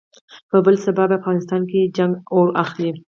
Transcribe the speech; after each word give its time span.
په 0.49 0.57
بل 0.65 0.75
سبا 0.85 1.03
يې 1.05 1.09
په 1.09 1.17
افغانستان 1.19 1.61
کې 1.69 1.91
جګړه 1.97 2.17
اور 2.35 2.47
اخلي. 2.63 2.91